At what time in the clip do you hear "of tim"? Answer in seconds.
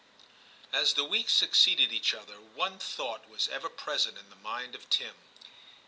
4.73-5.13